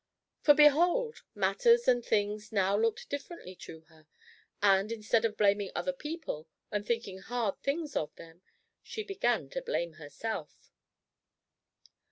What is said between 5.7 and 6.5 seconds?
other people